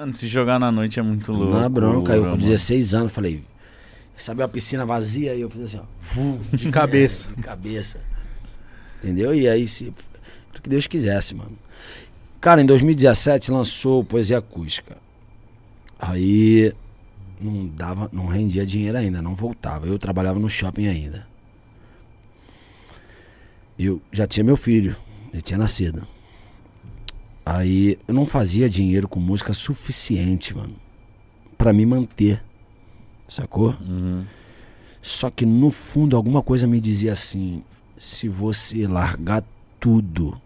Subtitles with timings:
[0.00, 1.58] Mano, se jogar na noite é muito louco.
[1.58, 2.38] Na bronca, eu com mano.
[2.38, 3.44] 16 anos falei,
[4.16, 5.34] sabe a piscina vazia?
[5.34, 6.56] E eu fiz assim, ó.
[6.56, 7.28] De cabeça.
[7.36, 8.00] de cabeça.
[8.96, 9.34] Entendeu?
[9.34, 9.88] E aí, se.
[9.88, 11.52] O que Deus quisesse, mano.
[12.40, 14.96] Cara, em 2017 lançou Poesia Acústica.
[15.98, 16.72] Aí
[17.38, 19.86] não dava, não rendia dinheiro ainda, não voltava.
[19.86, 21.26] Eu trabalhava no shopping ainda.
[23.78, 24.96] Eu já tinha meu filho,
[25.30, 26.08] ele tinha nascido.
[27.44, 30.74] Aí eu não fazia dinheiro com música suficiente, mano,
[31.56, 32.42] Pra me manter.
[33.28, 33.76] Sacou?
[33.80, 34.24] Uhum.
[35.02, 37.62] Só que no fundo alguma coisa me dizia assim:
[37.98, 39.44] se você largar
[39.78, 40.40] tudo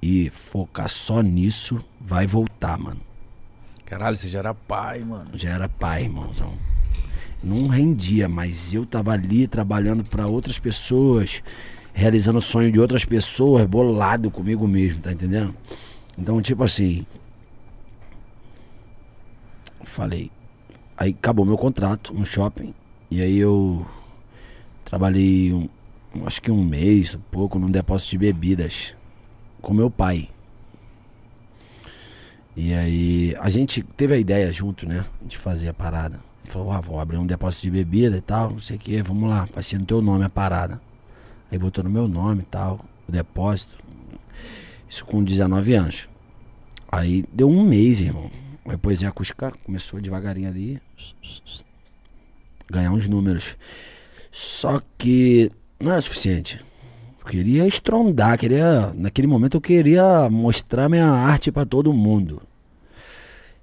[0.00, 3.00] e focar só nisso, vai voltar, mano.
[3.84, 5.30] Caralho, você já era pai, mano.
[5.34, 6.54] Já era pai, irmãozão.
[7.42, 11.42] Não rendia, mas eu tava ali trabalhando pra outras pessoas,
[11.96, 15.56] realizando o sonho de outras pessoas, bolado comigo mesmo, tá entendendo?
[16.16, 17.06] Então, tipo assim.
[19.82, 20.30] Falei.
[20.94, 22.74] Aí acabou meu contrato no shopping.
[23.10, 23.86] E aí eu
[24.84, 25.68] trabalhei um,
[26.26, 28.94] acho que um mês, um pouco, num depósito de bebidas
[29.62, 30.28] com meu pai.
[32.54, 35.02] E aí a gente teve a ideia junto, né?
[35.22, 36.20] De fazer a parada.
[36.44, 39.00] Ele falou, ah, vou abrir um depósito de bebida e tal, não sei o que,
[39.02, 40.78] vamos lá, vai ser no teu nome a parada.
[41.50, 43.78] Aí botou no meu nome e tal, o depósito.
[44.88, 46.08] Isso com 19 anos.
[46.90, 48.30] Aí deu um mês, irmão.
[48.66, 50.80] Aí poesia acústica começou devagarinho ali.
[52.70, 53.56] Ganhar uns números.
[54.30, 56.64] Só que não era suficiente.
[57.20, 58.92] Eu queria estrondar, queria.
[58.94, 62.42] Naquele momento eu queria mostrar minha arte pra todo mundo.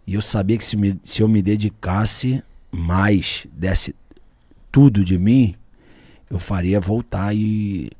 [0.05, 3.95] E eu sabia que se, me- se eu me dedicasse mais, desse
[4.71, 5.55] tudo de mim,
[6.33, 7.91] eu faria voltar e,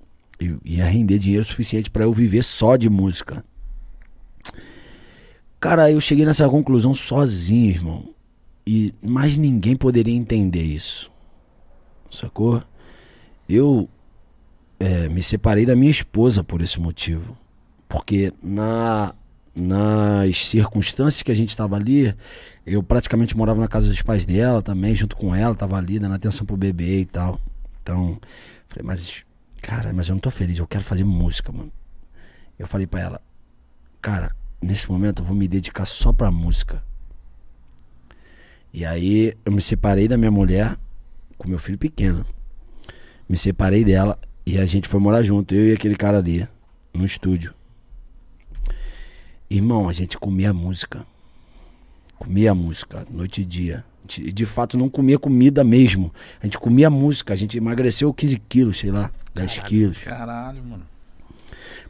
[0.42, 3.46] e ia render dinheiro suficiente pra eu viver só de música.
[5.60, 8.10] Cara, eu cheguei nessa conclusão sozinho, irmão.
[8.66, 11.12] E mais ninguém poderia entender isso.
[12.10, 12.64] Sacou?
[13.48, 13.88] Eu
[14.80, 17.38] é, me separei da minha esposa por esse motivo.
[17.88, 19.14] Porque na,
[19.56, 22.16] nas circunstâncias que a gente estava ali,
[22.66, 26.16] eu praticamente morava na casa dos pais dela também, junto com ela, tava ali dando
[26.16, 27.40] atenção pro bebê e tal.
[27.84, 28.18] Então,
[28.70, 29.26] falei, mas,
[29.62, 31.72] cara, mas eu não tô feliz, eu quero fazer música, mano.
[32.58, 33.22] Eu falei pra ela,
[34.02, 36.82] cara, nesse momento eu vou me dedicar só pra música.
[38.72, 40.78] E aí eu me separei da minha mulher
[41.38, 42.26] com meu filho pequeno.
[43.28, 46.48] Me separei dela e a gente foi morar junto, eu e aquele cara ali,
[46.94, 47.54] no estúdio.
[49.50, 51.06] Irmão, a gente comia música.
[52.24, 53.84] Comia música, noite e dia.
[54.08, 56.14] Gente, de fato, não comia comida mesmo.
[56.42, 57.34] A gente comia música.
[57.34, 59.98] A gente emagreceu 15 quilos, sei lá, 10 quilos.
[60.00, 60.84] Caralho, mano.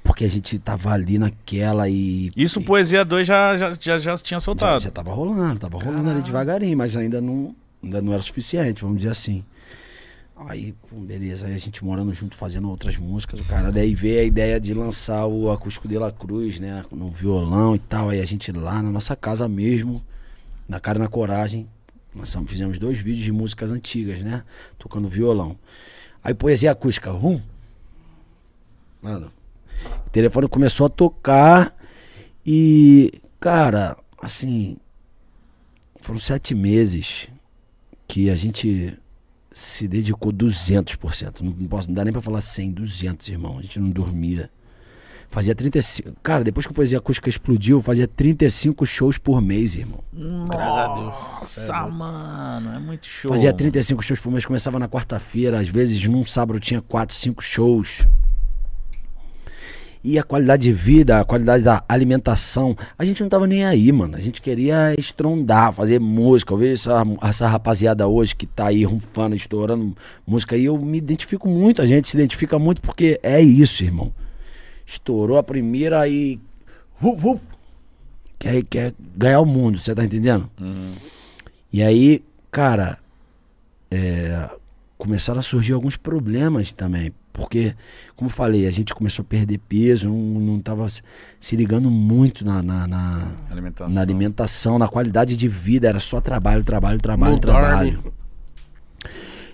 [0.04, 2.30] Porque a gente tava ali naquela e.
[2.36, 4.84] Isso, e, Poesia 2 já, já, já, já tinha já, soltado.
[4.84, 8.98] já tava rolando, tava rolando ali devagarinho, mas ainda não, ainda não era suficiente, vamos
[8.98, 9.44] dizer assim.
[10.36, 14.24] Aí, beleza, aí a gente morando junto, fazendo outras músicas, o cara, daí veio a
[14.24, 18.26] ideia de lançar o Acústico de la Cruz, né, no violão e tal, aí a
[18.26, 20.04] gente lá na nossa casa mesmo,
[20.68, 21.68] na cara e na coragem,
[22.14, 24.44] nós fizemos dois vídeos de músicas antigas, né,
[24.78, 25.58] tocando violão.
[26.24, 27.42] Aí poesia acústica, rum.
[29.02, 29.32] Mano,
[30.08, 31.76] o telefone começou a tocar
[32.46, 34.78] e, cara, assim,
[36.00, 37.28] foram sete meses
[38.08, 38.98] que a gente
[39.52, 41.42] se dedicou 200%.
[41.42, 43.60] Não, posso, não dá nem pra falar 100, 200, irmão.
[43.60, 44.50] A gente não dormia.
[45.34, 46.12] Fazia 35.
[46.22, 50.04] Cara, depois que a poesia acústica explodiu, eu fazia 35 shows por mês, irmão.
[50.48, 51.16] Graças a Deus.
[51.16, 53.32] Nossa, mano, é muito show.
[53.32, 57.42] Fazia 35 shows por mês, começava na quarta-feira, às vezes num sábado tinha 4, 5
[57.42, 58.08] shows.
[60.04, 63.92] E a qualidade de vida, a qualidade da alimentação, a gente não tava nem aí,
[63.92, 64.16] mano.
[64.16, 66.54] A gente queria estrondar, fazer música.
[66.54, 71.00] Eu vejo essa, essa rapaziada hoje que tá aí rufando, estourando música e eu me
[71.00, 74.14] identifico muito, a gente se identifica muito porque é isso, irmão.
[74.94, 76.40] Estourou a primeira e.
[77.02, 77.42] Hup, hup,
[78.38, 80.50] quer, quer ganhar o mundo, você tá entendendo?
[81.72, 83.00] E aí, cara,
[83.90, 84.50] é,
[84.98, 87.12] começaram a surgir alguns problemas também.
[87.34, 87.76] Porque,
[88.16, 90.88] como eu falei, a gente começou a perder peso, não, não tava
[91.40, 93.90] se ligando muito na, na, na, Alimentação.
[93.90, 95.90] na alimentação, na qualidade de vida.
[95.90, 98.14] Era só trabalho, trabalho, trabalho, Não trabalho.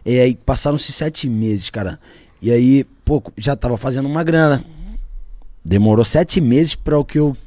[0.06, 1.98] E aí passaram-se sete meses, cara.
[2.42, 4.62] E aí, pô, já tava fazendo uma grana.
[5.70, 7.38] Demorou sete meses para o que eu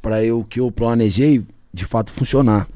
[0.00, 1.42] para eu que eu planejei
[1.74, 2.68] de fato funcionar.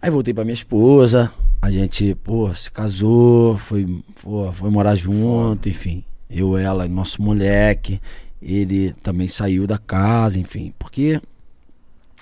[0.00, 1.30] Aí voltei pra minha esposa,
[1.60, 6.02] a gente, pô, se casou, foi, pô, foi morar junto, enfim.
[6.30, 8.00] Eu, ela, nosso moleque,
[8.40, 11.20] ele também saiu da casa, enfim, porque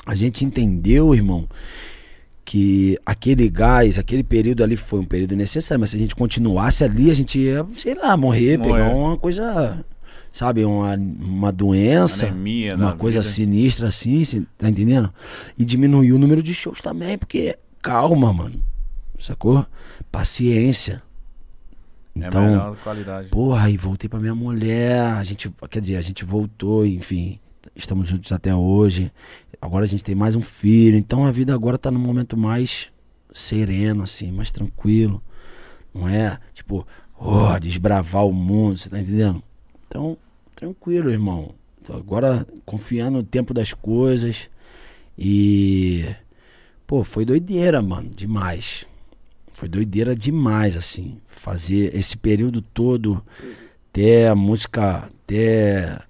[0.05, 1.49] a gente entendeu, irmão,
[2.45, 6.83] que aquele gás, aquele período ali foi um período necessário, mas se a gente continuasse
[6.83, 8.73] ali, a gente ia, sei lá, morrer, Morrer.
[8.73, 9.85] pegar uma coisa,
[10.33, 13.33] sabe, uma, uma doença, Anemia uma coisa vida.
[13.33, 15.13] sinistra assim, cê tá entendendo?
[15.59, 18.63] E diminuiu o número de shows também, porque calma, mano,
[19.19, 19.65] sacou?
[20.11, 21.03] Paciência.
[22.19, 23.29] É Então, melhor qualidade.
[23.29, 25.01] Porra, aí voltei pra minha mulher.
[25.01, 27.39] A gente, quer dizer, a gente voltou, enfim.
[27.75, 29.11] Estamos juntos até hoje.
[29.61, 30.97] Agora a gente tem mais um filho.
[30.97, 32.91] Então a vida agora tá num momento mais
[33.33, 35.23] sereno, assim, mais tranquilo.
[35.95, 36.87] Não é, tipo,
[37.19, 39.43] oh, desbravar o mundo, você tá entendendo?
[39.93, 40.17] Então,
[40.57, 41.55] tranquilo, irmão.
[41.85, 44.49] Tô agora confiando no tempo das coisas.
[45.19, 46.07] E.
[46.87, 48.87] Pô, foi doideira, mano, demais.
[49.53, 51.21] Foi doideira demais, assim.
[51.27, 53.23] Fazer esse período todo,
[53.93, 56.03] ter a música, ter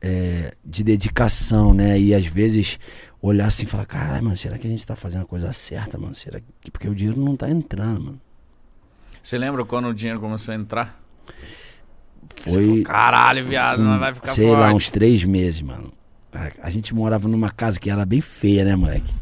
[0.00, 2.00] é, de dedicação, né?
[2.00, 2.78] E às vezes
[3.20, 5.98] olhar assim e falar, caralho, mano, será que a gente tá fazendo a coisa certa,
[5.98, 6.14] mano?
[6.14, 6.70] Será que.
[6.70, 8.20] Porque o dinheiro não tá entrando, mano.
[9.22, 11.05] Você lembra quando o dinheiro começou a entrar?
[12.44, 12.66] Você Foi.
[12.66, 14.60] falou, Caralho, viado, nós vai ficar sei forte.
[14.60, 15.92] lá, uns três meses, mano.
[16.32, 19.12] A, a gente morava numa casa que era bem feia, né, moleque?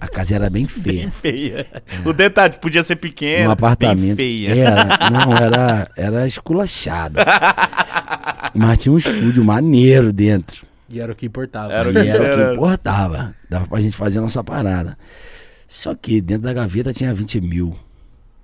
[0.00, 1.02] A casa era bem feia.
[1.02, 1.66] Bem feia.
[2.04, 4.16] O detalhe podia ser pequeno, num apartamento.
[4.16, 4.54] bem feia.
[4.54, 7.24] Era, não, era, era esculachada.
[8.54, 10.66] Mas tinha um estúdio maneiro dentro.
[10.88, 11.72] E era o que importava.
[11.72, 12.48] Era o E que era o era.
[12.48, 13.34] que importava.
[13.48, 14.96] Dava pra gente fazer a nossa parada.
[15.66, 17.76] Só que dentro da gaveta tinha 20 mil.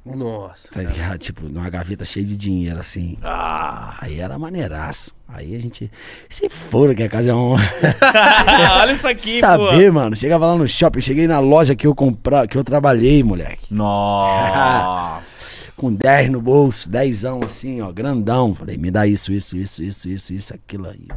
[0.04, 0.68] Nossa.
[0.70, 1.18] Tá ligado?
[1.18, 3.16] Tipo, numa gaveta cheia de dinheiro, assim.
[3.22, 5.14] Ah, Aí era maneiraço.
[5.26, 5.90] Aí a gente.
[6.28, 7.54] Se for que a casa é um.
[8.80, 10.14] olha isso aqui, Saber, mano.
[10.14, 12.46] Chegava lá no shopping, cheguei na loja que eu compra...
[12.46, 13.68] que eu trabalhei, moleque.
[13.68, 13.74] pô.
[13.76, 15.54] Nossa.
[15.80, 18.54] Com 10 no bolso, 10 assim, ó, grandão.
[18.54, 21.08] Falei, me dá isso, isso, isso, isso, isso, isso, aquilo aí.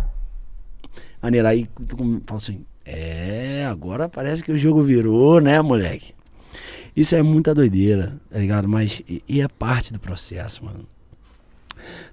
[1.21, 1.95] Maneiro, aí tu
[2.25, 6.16] fala assim, é, agora parece que o jogo virou, né, moleque?
[6.97, 8.67] Isso é muita doideira, tá ligado?
[8.67, 10.83] Mas, e, e é parte do processo, mano.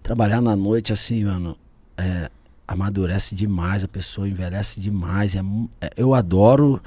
[0.02, 1.56] Trabalhar na noite, assim, mano,
[1.96, 2.30] é,
[2.68, 5.34] amadurece demais, a pessoa envelhece demais.
[5.34, 5.40] É,
[5.80, 6.82] é- eu adoro,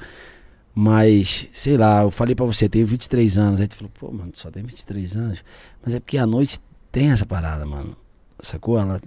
[0.72, 3.60] mas, sei lá, eu falei pra você, tenho 23 anos.
[3.60, 5.42] Aí tu falou, pô, mano, só tem 23 anos.
[5.84, 6.60] Mas é porque a noite
[6.92, 7.96] tem essa parada, mano.
[8.38, 8.78] Sacou?
[8.78, 9.00] Ela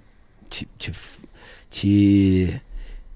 [0.50, 0.92] te, te,
[1.70, 2.60] te,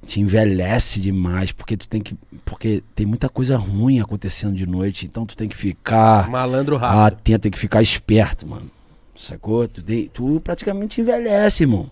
[0.07, 2.17] te envelhece demais, porque tu tem que.
[2.45, 7.19] Porque tem muita coisa ruim acontecendo de noite, então tu tem que ficar Malandro rápido.
[7.19, 8.71] atento, tem que ficar esperto, mano.
[9.15, 9.67] Sacou?
[9.67, 11.91] Tu, tem- tu praticamente envelhece, irmão.